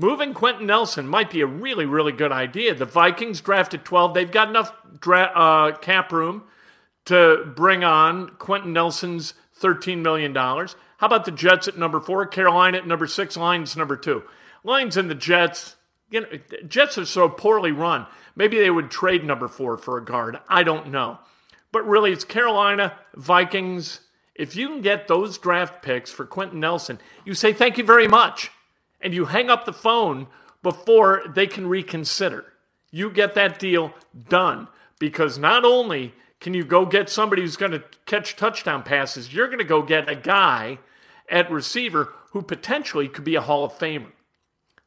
Moving 0.00 0.32
Quenton 0.32 0.64
Nelson 0.66 1.06
might 1.06 1.30
be 1.30 1.42
a 1.42 1.46
really, 1.46 1.84
really 1.84 2.12
good 2.12 2.32
idea. 2.32 2.74
The 2.74 2.86
Vikings 2.86 3.42
drafted 3.42 3.84
12. 3.84 4.14
They've 4.14 4.30
got 4.30 4.48
enough 4.48 4.72
dra- 4.98 5.32
uh, 5.34 5.76
cap 5.76 6.10
room 6.10 6.44
to 7.04 7.52
bring 7.54 7.84
on 7.84 8.30
Quenton 8.30 8.72
Nelson's 8.72 9.34
$13 9.60 9.98
million. 9.98 10.34
How 10.34 10.66
about 11.02 11.26
the 11.26 11.30
Jets 11.30 11.68
at 11.68 11.76
number 11.76 12.00
four, 12.00 12.26
Carolina 12.26 12.78
at 12.78 12.86
number 12.86 13.06
six, 13.06 13.36
Lions 13.36 13.76
number 13.76 13.94
two? 13.94 14.22
Lions 14.64 14.96
and 14.96 15.10
the 15.10 15.14
Jets, 15.14 15.76
you 16.10 16.22
know, 16.22 16.28
Jets 16.66 16.96
are 16.96 17.04
so 17.04 17.28
poorly 17.28 17.72
run. 17.72 18.06
Maybe 18.34 18.58
they 18.58 18.70
would 18.70 18.90
trade 18.90 19.22
number 19.22 19.48
four 19.48 19.76
for 19.76 19.98
a 19.98 20.04
guard. 20.04 20.38
I 20.48 20.62
don't 20.62 20.88
know. 20.88 21.18
But 21.72 21.86
really, 21.86 22.10
it's 22.10 22.24
Carolina, 22.24 22.96
Vikings. 23.16 24.00
If 24.40 24.56
you 24.56 24.68
can 24.68 24.80
get 24.80 25.06
those 25.06 25.36
draft 25.36 25.82
picks 25.82 26.10
for 26.10 26.24
Quenton 26.24 26.60
Nelson, 26.60 26.98
you 27.26 27.34
say 27.34 27.52
thank 27.52 27.76
you 27.76 27.84
very 27.84 28.08
much. 28.08 28.50
And 28.98 29.12
you 29.12 29.26
hang 29.26 29.50
up 29.50 29.66
the 29.66 29.72
phone 29.74 30.28
before 30.62 31.24
they 31.28 31.46
can 31.46 31.66
reconsider. 31.66 32.46
You 32.90 33.10
get 33.10 33.34
that 33.34 33.58
deal 33.58 33.92
done 34.30 34.68
because 34.98 35.36
not 35.36 35.66
only 35.66 36.14
can 36.40 36.54
you 36.54 36.64
go 36.64 36.86
get 36.86 37.10
somebody 37.10 37.42
who's 37.42 37.58
going 37.58 37.72
to 37.72 37.84
catch 38.06 38.34
touchdown 38.36 38.82
passes, 38.82 39.30
you're 39.30 39.48
going 39.48 39.58
to 39.58 39.64
go 39.64 39.82
get 39.82 40.08
a 40.08 40.14
guy 40.14 40.78
at 41.28 41.50
receiver 41.50 42.14
who 42.30 42.40
potentially 42.40 43.08
could 43.08 43.24
be 43.24 43.34
a 43.34 43.42
Hall 43.42 43.64
of 43.64 43.74
Famer. 43.74 44.10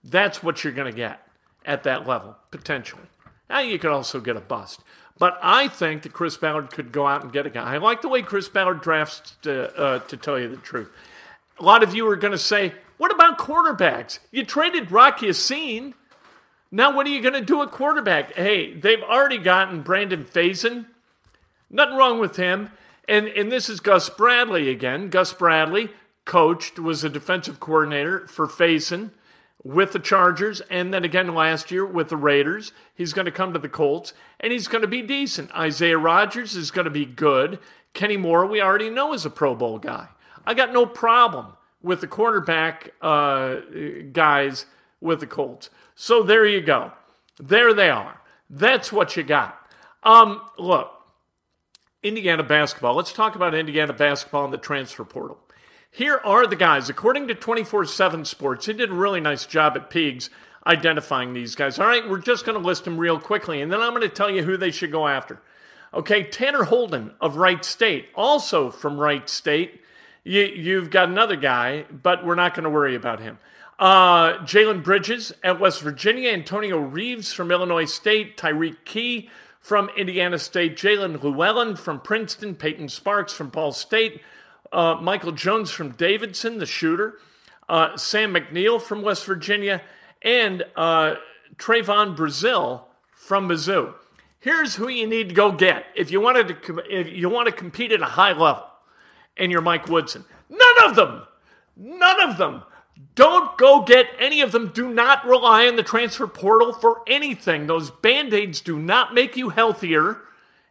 That's 0.04 0.42
what 0.42 0.64
you're 0.64 0.74
going 0.74 0.92
to 0.92 0.98
get 0.98 1.28
at 1.64 1.84
that 1.84 2.08
level, 2.08 2.36
potentially. 2.50 3.04
Now, 3.52 3.60
you 3.60 3.78
could 3.78 3.92
also 3.92 4.20
get 4.20 4.36
a 4.36 4.42
bust. 4.42 4.82
But 5.20 5.38
I 5.42 5.68
think 5.68 6.04
that 6.04 6.14
Chris 6.14 6.38
Ballard 6.38 6.72
could 6.72 6.92
go 6.92 7.08
out 7.08 7.24
and 7.24 7.32
get 7.32 7.46
a 7.46 7.50
guy. 7.50 7.76
I 7.76 7.78
like 7.78 8.02
the 8.02 8.10
way 8.10 8.22
Chris 8.22 8.50
Ballard 8.50 8.82
drafts, 8.82 9.36
to, 9.44 9.76
uh, 9.78 10.00
to 10.00 10.18
tell 10.18 10.40
you 10.40 10.50
the 10.50 10.58
truth. 10.58 10.90
A 11.60 11.64
lot 11.64 11.84
of 11.84 11.94
you 11.94 12.08
are 12.08 12.16
going 12.16 12.32
to 12.32 12.38
say, 12.38 12.74
what 12.98 13.14
about 13.14 13.38
quarterbacks? 13.38 14.20
You 14.32 14.44
traded 14.44 14.92
Rocky 14.92 15.28
Ya-Sin. 15.28 15.94
Now, 16.72 16.96
what 16.96 17.06
are 17.06 17.12
you 17.12 17.22
going 17.22 17.36
to 17.36 17.42
do 17.42 17.62
at 17.62 17.72
quarterback? 17.72 18.34
Hey, 18.34 18.74
they've 18.74 19.04
already 19.04 19.38
gotten 19.38 19.82
Brandon 19.82 20.26
Facyson. 20.26 20.88
Nothing 21.70 21.98
wrong 21.98 22.20
with 22.20 22.36
him. 22.36 22.72
And, 23.08 23.28
and 23.28 23.52
this 23.52 23.70
is 23.70 23.80
Gus 23.80 24.10
Bradley 24.10 24.70
again. 24.70 25.10
Gus 25.10 25.34
Bradley 25.34 25.90
coached, 26.26 26.80
was 26.80 27.04
a 27.04 27.10
defensive 27.10 27.60
coordinator 27.60 28.28
for 28.28 28.48
Facyson 28.48 29.12
with 29.64 29.94
the 29.94 30.00
Chargers, 30.00 30.62
and 30.70 30.94
then 30.94 31.06
again 31.06 31.34
last 31.34 31.72
year 31.72 31.86
with 31.86 32.10
the 32.10 32.18
Raiders. 32.18 32.74
He's 32.96 33.14
going 33.14 33.26
to 33.26 33.32
come 33.32 33.54
to 33.54 33.60
the 33.60 33.70
Colts, 33.70 34.14
and 34.40 34.52
he's 34.52 34.68
going 34.68 34.82
to 34.82 34.88
be 34.88 35.02
decent. 35.02 35.56
Isaiah 35.56 35.98
Rodgers 35.98 36.56
is 36.56 36.72
going 36.72 36.86
to 36.86 36.92
be 36.92 37.06
good. 37.06 37.60
Kenny 37.94 38.18
Moore, 38.18 38.46
we 38.46 38.62
already 38.62 38.90
know, 38.90 39.14
is 39.14 39.26
a 39.26 39.30
Pro 39.30 39.56
Bowl 39.56 39.80
guy. 39.80 40.08
I 40.46 40.54
got 40.54 40.74
no 40.74 40.86
problem 40.86 41.54
with 41.82 42.02
the 42.02 42.08
quarterback 42.08 42.94
uh, 43.02 43.58
guys 44.12 44.66
with 45.00 45.20
the 45.20 45.28
Colts. 45.28 45.70
So 45.96 46.24
there 46.24 46.46
you 46.46 46.62
go. 46.62 46.92
There 47.40 47.74
they 47.74 47.90
are. 47.90 48.20
That's 48.50 48.92
what 48.92 49.16
you 49.16 49.24
got. 49.24 49.60
Um, 50.04 50.42
look, 50.58 50.92
Indiana 52.02 52.44
basketball. 52.44 52.96
Let's 52.96 53.14
talk 53.14 53.36
about 53.36 53.54
Indiana 53.54 53.94
basketball 53.94 54.46
and 54.46 54.54
the 54.54 54.58
transfer 54.58 55.06
portal. 55.06 55.38
Here 55.96 56.20
are 56.24 56.48
the 56.48 56.56
guys. 56.56 56.90
According 56.90 57.28
to 57.28 57.36
24 57.36 57.86
7 57.86 58.26
Sports, 58.26 58.66
they 58.66 58.74
did 58.74 58.90
a 58.90 58.94
really 58.96 59.22
nice 59.22 59.46
job 59.46 59.78
at 59.78 59.92
Peegs 59.92 60.32
identifying 60.66 61.34
these 61.34 61.54
guys. 61.54 61.78
All 61.78 61.86
right, 61.86 62.10
we're 62.10 62.18
just 62.18 62.48
going 62.48 62.60
to 62.60 62.66
list 62.66 62.86
them 62.86 62.98
real 62.98 63.20
quickly, 63.20 63.62
and 63.62 63.72
then 63.72 63.80
I'm 63.80 63.92
going 63.92 64.02
to 64.02 64.10
tell 64.10 64.32
you 64.32 64.42
who 64.42 64.58
they 64.58 64.72
should 64.72 64.92
go 64.92 65.08
after. 65.08 65.40
Okay, 65.94 66.24
Tanner 66.24 66.64
Holden 66.64 67.12
of 67.22 67.38
Wright 67.38 67.64
State, 67.64 68.08
also 68.16 68.72
from 68.72 69.00
Wright 69.00 69.30
State. 69.30 69.82
You, 70.24 70.80
have 70.80 70.90
got 70.90 71.10
another 71.10 71.36
guy, 71.36 71.86
but 71.92 72.26
we're 72.26 72.34
not 72.34 72.56
going 72.56 72.64
to 72.64 72.72
worry 72.72 72.96
about 72.96 73.20
him. 73.20 73.38
Uh, 73.78 74.40
Jalen 74.40 74.84
Bridges 74.84 75.32
at 75.44 75.60
West 75.60 75.80
Virginia, 75.82 76.32
Antonio 76.32 76.80
Reeves 76.80 77.34
from 77.34 77.52
Illinois 77.52 77.86
State, 77.86 78.36
Tyreke 78.36 78.84
Key 78.84 79.30
from 79.60 79.90
Indiana 79.96 80.40
State, 80.40 80.76
Jaelin 80.76 81.22
Llewellyn 81.22 81.76
from 81.76 82.00
Princeton, 82.00 82.56
Peyton 82.56 82.90
Sparks 82.90 83.32
from 83.32 83.50
Ball 83.50 83.72
State, 83.72 84.22
uh, 84.74 84.96
Michael 84.96 85.32
Jones 85.32 85.72
from 85.72 85.92
Davidson, 85.92 86.58
the 86.58 86.66
shooter, 86.66 87.20
uh, 87.70 87.96
Sam 87.96 88.34
McNeil 88.34 88.82
from 88.82 89.02
West 89.02 89.26
Virginia, 89.26 89.82
and 90.22 90.66
uh, 90.76 91.16
Trevon 91.58 92.18
Brazile 92.18 92.82
from 93.12 93.48
Mizzou. 93.48 93.94
Here's 94.40 94.76
who 94.76 94.90
you 94.90 95.08
need 95.08 95.30
to 95.30 95.36
go 95.36 95.52
get 95.52 95.86
if 95.96 96.12
you 96.12 96.20
wanted 96.20 96.62
to 96.64 96.80
if 96.90 97.08
you 97.08 97.30
want 97.30 97.48
to 97.48 97.54
compete 97.54 97.94
at 97.94 98.02
a 98.02 98.06
high 98.06 98.34
level, 98.34 98.66
and 99.38 99.52
you're 99.52 99.62
Mike 99.62 99.88
Woodson. 99.88 100.26
None 100.50 100.90
of 100.90 100.96
them, 100.96 101.22
none 101.78 102.30
of 102.30 102.38
them. 102.38 102.64
Don't 103.16 103.58
go 103.58 103.84
get 103.84 104.08
any 104.20 104.42
of 104.42 104.52
them. 104.52 104.72
Do 104.74 104.92
not 104.92 105.26
rely 105.26 105.68
on 105.68 105.76
the 105.76 105.84
transfer 105.84 106.28
portal 106.28 106.74
for 106.74 107.02
anything. 107.08 107.68
Those 107.68 107.90
band 107.90 108.34
aids 108.34 108.60
do 108.60 108.78
not 108.78 109.14
make 109.14 109.38
you 109.38 109.50
healthier 109.50 110.18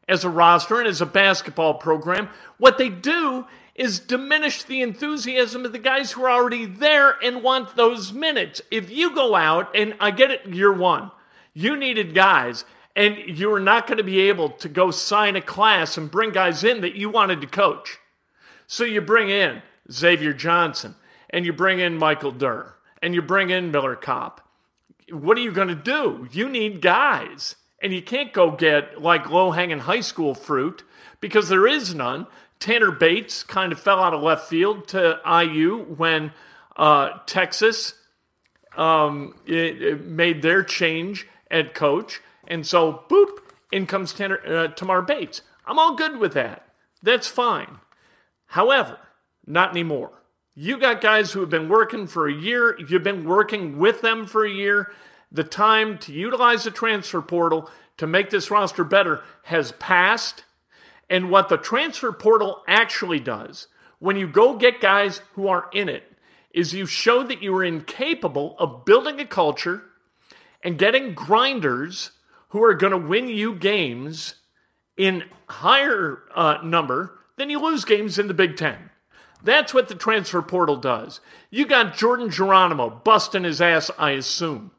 as 0.09 0.25
a 0.25 0.29
roster 0.29 0.79
and 0.79 0.89
as 0.89 1.01
a 1.01 1.07
basketball 1.07 1.75
program. 1.75 2.29
What 2.59 2.79
they 2.79 2.89
do 2.89 3.47
is 3.75 3.99
diminish 3.99 4.63
the 4.63 4.83
enthusiasm 4.83 5.65
of 5.65 5.73
the 5.73 5.79
guys 5.79 6.13
who 6.13 6.25
are 6.25 6.31
already 6.31 6.67
there 6.67 7.17
and 7.23 7.43
want 7.43 7.75
those 7.77 8.13
minutes. 8.13 8.61
If 8.71 8.91
you 8.91 9.15
go 9.15 9.35
out, 9.35 9.75
and 9.75 9.95
I 9.99 10.11
get 10.11 10.31
it, 10.31 10.47
year 10.47 10.73
one, 10.73 11.11
you 11.55 11.77
needed 11.77 12.15
guys, 12.15 12.65
and 12.95 13.17
you 13.17 13.49
were 13.49 13.61
not 13.61 13.87
going 13.87 13.99
to 13.99 14.05
be 14.05 14.21
able 14.21 14.51
to 14.51 14.69
go 14.69 14.91
sign 14.91 15.37
a 15.37 15.41
class 15.41 15.97
and 15.97 16.11
bring 16.11 16.31
guys 16.31 16.65
in 16.65 16.83
that 16.83 16.97
you 16.97 17.09
wanted 17.09 17.41
to 17.41 17.47
coach. 17.47 17.99
So 18.67 18.85
you 18.85 19.01
bring 19.01 19.31
in 19.31 19.63
Xavier 19.91 20.33
Johnson, 20.35 20.95
and 21.31 21.47
you 21.47 21.53
bring 21.53 21.79
in 21.79 21.97
Michael 21.97 22.33
Durr, 22.33 22.75
and 23.01 23.15
you 23.15 23.23
bring 23.23 23.51
in 23.51 23.71
Miller 23.71 23.97
Kopp. 23.97 24.47
What 25.11 25.39
are 25.39 25.43
you 25.43 25.53
going 25.53 25.69
to 25.69 25.75
do? 25.75 26.29
You 26.31 26.49
need 26.49 26.81
guys. 26.83 27.57
And 27.83 27.93
you 27.93 28.01
can't 28.01 28.33
go 28.33 28.53
get 28.53 29.03
like 29.03 29.29
low 29.29 29.51
hanging 29.51 29.81
high 29.81 30.01
school 30.01 30.35
fruit 30.35 30.85
because 31.21 31.49
there 31.49 31.67
is 31.67 31.95
none. 31.95 32.29
Tanner 32.63 32.93
Bates 32.93 33.43
kind 33.43 33.73
of 33.73 33.81
fell 33.81 34.01
out 34.01 34.15
of 34.15 34.23
left 34.23 34.49
field 34.49 34.87
to 34.89 35.19
IU 35.27 35.79
when 35.97 36.33
uh, 36.77 37.19
Texas 37.27 37.95
um, 38.77 39.35
it, 39.45 39.83
it 39.83 40.07
made 40.07 40.43
their 40.43 40.63
change 40.63 41.27
at 41.51 41.75
coach. 41.75 42.21
And 42.47 42.65
so, 42.65 43.03
boop, 43.11 43.39
in 43.73 43.87
comes 43.87 44.13
Tanner, 44.13 44.39
uh, 44.47 44.69
Tamar 44.69 45.03
Bates. 45.03 45.43
I'm 45.67 45.81
all 45.81 45.97
good 45.97 46.19
with 46.19 46.35
that. 46.35 46.69
That's 47.03 47.27
fine. 47.27 47.81
However, 48.47 48.97
not 49.45 49.71
anymore. 49.73 50.13
You 50.55 50.79
got 50.79 51.01
guys 51.01 51.33
who 51.33 51.41
have 51.41 51.51
been 51.51 51.69
working 51.69 52.07
for 52.07 52.29
a 52.29 52.33
year, 52.33 52.79
you've 52.79 53.03
been 53.03 53.25
working 53.25 53.79
with 53.79 54.03
them 54.03 54.25
for 54.25 54.45
a 54.45 54.51
year. 54.51 54.93
The 55.33 55.43
time 55.43 55.99
to 55.99 56.13
utilize 56.13 56.63
the 56.63 56.71
transfer 56.71 57.23
portal 57.23 57.69
to 57.97 58.07
make 58.07 58.31
this 58.31 58.53
roster 58.53 58.85
better 58.85 59.23
has 59.43 59.73
passed. 59.73 60.45
And 61.09 61.31
what 61.31 61.49
the 61.49 61.57
transfer 61.57 62.13
portal 62.13 62.63
actually 62.67 63.21
does 63.21 63.69
when 63.99 64.17
you 64.17 64.27
go 64.27 64.57
get 64.57 64.81
guys 64.81 65.21
who 65.35 65.49
are 65.49 65.69
in 65.73 65.89
it 65.89 66.05
is 66.53 66.75
you 66.75 66.87
show 66.87 67.23
that 67.23 67.43
you 67.43 67.55
are 67.55 67.65
incapable 67.65 68.57
of 68.59 68.85
building 68.85 69.21
a 69.21 69.27
culture 69.27 69.83
and 70.63 70.79
getting 70.79 71.15
grinders 71.15 72.11
who 72.49 72.63
are 72.63 72.75
going 72.75 72.91
to 72.91 72.99
win 72.99 73.29
you 73.29 73.55
games 73.55 74.35
in 74.97 75.25
higher 75.49 76.23
uh, 76.35 76.59
number 76.63 77.19
than 77.37 77.49
you 77.49 77.61
lose 77.61 77.85
games 77.85 78.19
in 78.19 78.29
the 78.29 78.35
Big 78.35 78.57
Ten. 78.57 78.91
That's 79.43 79.75
what 79.75 79.89
the 79.89 79.95
transfer 79.95 80.43
portal 80.43 80.77
does. 80.77 81.21
You 81.51 81.67
got 81.67 81.97
Jordan 81.97 82.31
Geronimo 82.31 82.91
busting 82.91 83.45
his 83.45 83.61
ass, 83.61 83.91
I 83.99 84.13
assume, 84.13 84.71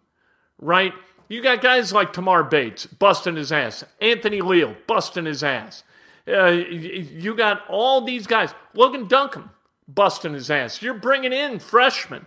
right? 0.60 0.94
You 1.28 1.42
got 1.42 1.62
guys 1.62 1.92
like 1.92 2.14
Tamar 2.14 2.44
Bates 2.44 2.86
busting 2.86 3.36
his 3.36 3.52
ass, 3.52 3.84
Anthony 4.00 4.42
Leal 4.42 4.76
busting 4.88 5.26
his 5.26 5.44
ass. 5.44 5.84
Uh, 6.28 6.48
you 6.48 7.36
got 7.36 7.64
all 7.68 8.02
these 8.02 8.28
guys. 8.28 8.54
Logan 8.74 9.08
Duncombe 9.08 9.50
busting 9.88 10.34
his 10.34 10.50
ass. 10.50 10.82
You're 10.82 10.94
bringing 10.94 11.34
in 11.34 11.60
freshmen. 11.60 12.26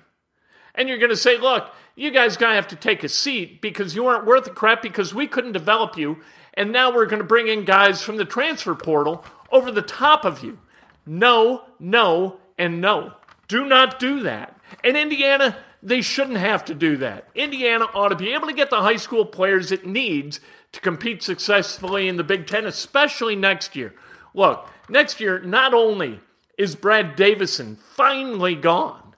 And 0.74 0.88
you're 0.88 0.98
going 0.98 1.10
to 1.10 1.16
say, 1.16 1.38
look, 1.38 1.72
you 1.94 2.10
guys 2.10 2.36
going 2.36 2.50
to 2.50 2.56
have 2.56 2.68
to 2.68 2.76
take 2.76 3.02
a 3.02 3.08
seat 3.08 3.62
because 3.62 3.94
you 3.94 4.06
aren't 4.06 4.26
worth 4.26 4.46
a 4.46 4.50
crap 4.50 4.82
because 4.82 5.14
we 5.14 5.26
couldn't 5.26 5.52
develop 5.52 5.96
you. 5.96 6.18
And 6.54 6.70
now 6.72 6.92
we're 6.92 7.06
going 7.06 7.22
to 7.22 7.26
bring 7.26 7.48
in 7.48 7.64
guys 7.64 8.02
from 8.02 8.18
the 8.18 8.24
transfer 8.26 8.74
portal 8.74 9.24
over 9.50 9.70
the 9.70 9.82
top 9.82 10.24
of 10.24 10.44
you. 10.44 10.58
No, 11.06 11.62
no, 11.78 12.38
and 12.58 12.80
no. 12.80 13.14
Do 13.48 13.64
not 13.64 13.98
do 13.98 14.24
that. 14.24 14.58
And 14.84 14.96
Indiana, 14.96 15.56
they 15.82 16.02
shouldn't 16.02 16.38
have 16.38 16.64
to 16.66 16.74
do 16.74 16.98
that. 16.98 17.28
Indiana 17.34 17.86
ought 17.94 18.08
to 18.08 18.16
be 18.16 18.34
able 18.34 18.48
to 18.48 18.54
get 18.54 18.70
the 18.70 18.82
high 18.82 18.96
school 18.96 19.24
players 19.24 19.72
it 19.72 19.86
needs 19.86 20.40
to 20.72 20.80
compete 20.80 21.22
successfully 21.22 22.08
in 22.08 22.16
the 22.16 22.24
Big 22.24 22.46
Ten, 22.46 22.66
especially 22.66 23.36
next 23.36 23.76
year. 23.76 23.94
Look, 24.34 24.68
next 24.88 25.20
year, 25.20 25.40
not 25.40 25.74
only 25.74 26.20
is 26.58 26.74
Brad 26.74 27.16
Davison 27.16 27.76
finally 27.76 28.54
gone, 28.54 29.14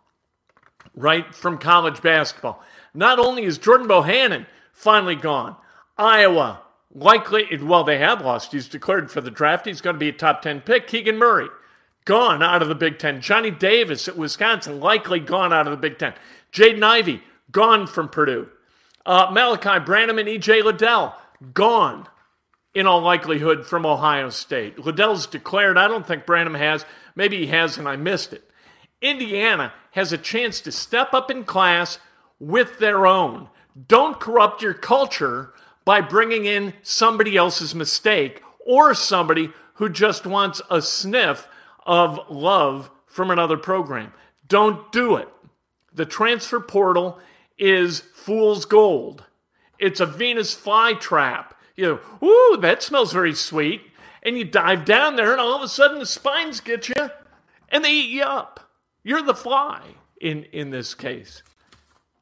right, 0.95 1.35
from 1.35 1.59
college 1.59 2.03
basketball, 2.03 2.63
not 2.95 3.19
only 3.19 3.45
is 3.45 3.59
Jordan 3.59 3.89
Bohannon 3.89 4.47
finally 4.73 5.17
gone, 5.17 5.57
Iowa 5.97 6.63
likely, 6.95 7.57
well, 7.59 7.85
they 7.85 7.99
have 7.99 8.23
lost. 8.23 8.53
He's 8.53 8.69
declared 8.69 9.11
for 9.11 9.21
the 9.21 9.31
draft. 9.31 9.67
He's 9.67 9.81
going 9.81 9.95
to 9.95 10.01
be 10.01 10.09
a 10.09 10.13
top 10.13 10.43
10 10.43 10.63
pick. 10.63 10.87
Keegan 10.87 11.19
Murray, 11.19 11.49
gone 12.05 12.43
out 12.43 12.63
of 12.63 12.69
the 12.69 12.75
Big 12.75 12.99
Ten. 12.99 13.21
Johnny 13.21 13.51
Davis 13.51 14.09
at 14.09 14.17
Wisconsin, 14.17 14.81
likely 14.81 15.21
gone 15.21 15.53
out 15.53 15.67
of 15.67 15.71
the 15.71 15.77
Big 15.77 15.99
Ten. 15.99 16.15
Jaden 16.53 16.83
Ivey, 16.83 17.23
gone 17.53 17.87
from 17.87 18.09
Purdue. 18.09 18.49
Uh, 19.05 19.29
Malachi 19.31 19.79
Branham 19.85 20.19
and 20.19 20.29
E.J. 20.29 20.63
Liddell, 20.63 21.15
gone 21.55 22.09
in 22.75 22.87
all 22.87 23.01
likelihood 23.01 23.67
from 23.67 23.87
Ohio 23.87 24.31
State. 24.31 24.79
Liddell's 24.79 25.27
declared. 25.27 25.79
I 25.79 25.89
don't 25.89 26.07
think 26.07 26.27
Branham 26.27 26.55
has. 26.55 26.85
Maybe 27.15 27.39
he 27.39 27.47
has 27.49 27.79
and 27.79 27.89
I 27.89 27.97
missed 27.97 28.33
it. 28.33 28.49
Indiana 29.01 29.73
has 29.93 30.13
a 30.13 30.19
chance 30.19 30.61
to 30.63 30.73
step 30.73 31.15
up 31.15 31.31
in 31.31 31.45
class 31.45 31.99
with 32.39 32.79
their 32.79 33.07
own. 33.07 33.49
Don't 33.87 34.21
corrupt 34.21 34.63
your 34.63 34.75
culture 34.75 35.53
by 35.85 36.01
bringing 36.01 36.45
in 36.45 36.75
somebody 36.83 37.37
else's 37.37 37.75
mistake 37.75 38.43
or 38.67 38.95
somebody 38.95 39.51
who 39.75 39.89
just 39.89 40.27
wants 40.27 40.61
a 40.71 40.83
sniff 40.83 41.49
of 41.87 42.21
love 42.29 42.91
from 43.07 43.31
another 43.31 43.57
program. 43.57 44.13
Don't 44.47 44.91
do 44.93 45.17
it. 45.17 45.29
The 45.95 46.05
transfer 46.05 46.61
portal 46.61 47.19
is 47.57 48.01
fool's 48.01 48.65
gold. 48.65 49.25
It's 49.79 50.01
a 50.01 50.07
Venus 50.07 50.55
flytrap. 50.55 51.53
You 51.77 52.01
know, 52.23 52.27
ooh, 52.27 52.57
that 52.61 52.83
smells 52.83 53.13
very 53.13 53.35
sweet. 53.35 53.83
And 54.23 54.37
you 54.37 54.45
dive 54.45 54.85
down 54.85 55.17
there, 55.17 55.33
and 55.33 55.41
all 55.41 55.55
of 55.55 55.63
a 55.63 55.69
sudden 55.69 56.01
the 56.01 56.07
spines 56.07 56.61
get 56.61 56.89
you, 56.89 57.11
and 57.69 57.85
they 57.85 57.93
eat 57.93 58.11
you 58.11 58.25
up. 58.25 58.69
You're 59.05 59.23
the 59.23 59.35
fly 59.35 59.83
in 60.21 60.45
in 60.45 60.71
this 60.71 60.95
case. 60.95 61.43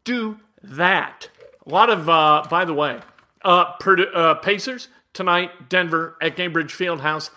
Do 0.05 0.39
that. 0.63 1.31
A 1.67 1.71
lot 1.71 1.91
of, 1.91 2.09
uh, 2.09 2.45
by 2.49 2.65
the 2.65 2.75
way, 2.75 3.01
uh, 3.43 3.73
Purdue, 3.81 4.09
uh, 4.15 4.35
Pacers 4.35 4.89
tonight, 5.15 5.69
Denver 5.69 6.17
at 6.21 6.37
Gainbridge 6.37 6.71
Fieldhouse. 6.71 7.31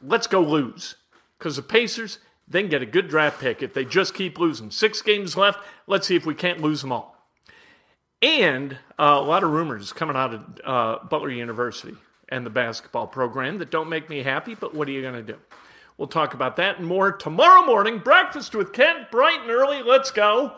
Let's 0.00 0.26
go 0.26 0.40
lose 0.40 0.94
because 1.38 1.56
the 1.56 1.62
Pacers 1.62 2.18
then 2.48 2.68
get 2.68 2.82
a 2.82 2.86
good 2.86 3.08
draft 3.08 3.40
pick 3.40 3.62
if 3.62 3.74
they 3.74 3.84
just 3.84 4.14
keep 4.14 4.38
losing. 4.38 4.70
Six 4.70 5.02
games 5.02 5.36
left. 5.36 5.58
Let's 5.86 6.06
see 6.06 6.16
if 6.16 6.24
we 6.24 6.34
can't 6.34 6.60
lose 6.60 6.80
them 6.80 6.92
all. 6.92 7.15
And 8.26 8.72
uh, 8.98 9.20
a 9.20 9.22
lot 9.22 9.44
of 9.44 9.52
rumors 9.52 9.92
coming 9.92 10.16
out 10.16 10.34
of 10.34 10.60
uh, 10.64 11.04
Butler 11.04 11.30
University 11.30 11.94
and 12.28 12.44
the 12.44 12.50
basketball 12.50 13.06
program 13.06 13.58
that 13.58 13.70
don't 13.70 13.88
make 13.88 14.10
me 14.10 14.24
happy, 14.24 14.56
but 14.56 14.74
what 14.74 14.88
are 14.88 14.90
you 14.90 15.00
going 15.00 15.14
to 15.14 15.22
do? 15.22 15.38
We'll 15.96 16.08
talk 16.08 16.34
about 16.34 16.56
that 16.56 16.78
and 16.78 16.88
more 16.88 17.12
tomorrow 17.12 17.64
morning. 17.64 18.00
Breakfast 18.00 18.56
with 18.56 18.72
Kent, 18.72 19.12
bright 19.12 19.42
and 19.42 19.50
early. 19.50 19.80
Let's 19.84 20.10
go. 20.10 20.54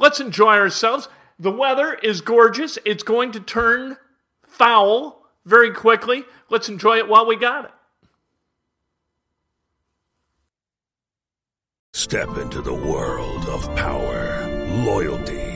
Let's 0.00 0.18
enjoy 0.18 0.56
ourselves. 0.56 1.08
The 1.38 1.52
weather 1.52 1.94
is 1.94 2.20
gorgeous. 2.22 2.76
It's 2.84 3.04
going 3.04 3.30
to 3.32 3.40
turn 3.40 3.98
foul 4.42 5.24
very 5.44 5.70
quickly. 5.70 6.24
Let's 6.50 6.68
enjoy 6.68 6.98
it 6.98 7.08
while 7.08 7.24
we 7.24 7.36
got 7.36 7.66
it. 7.66 7.70
Step 11.92 12.36
into 12.36 12.60
the 12.60 12.74
world 12.74 13.46
of 13.46 13.64
power, 13.76 14.44
loyalty, 14.84 15.55